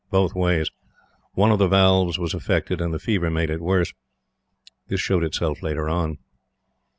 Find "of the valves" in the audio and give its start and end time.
1.51-2.17